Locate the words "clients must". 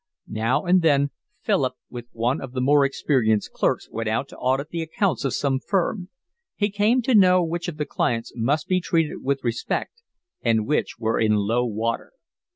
7.85-8.67